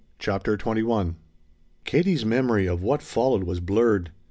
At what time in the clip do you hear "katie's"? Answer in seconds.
1.85-2.25